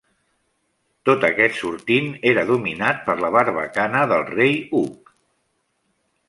[1.09, 5.15] Tot aquest sortint era dominat per la Barbacana del Rei Hug.